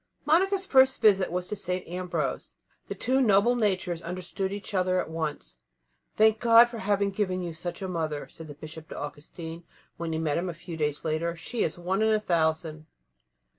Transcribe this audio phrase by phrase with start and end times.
[0.25, 1.87] Monica's first visit was to St.
[1.87, 2.55] Ambrose.
[2.87, 5.57] The two noble natures understood each other at once.
[6.15, 9.63] "Thank God for having given you such a mother," said the Bishop to Augustine,
[9.97, 12.87] when he met him a few days later; "she is one in a thousand."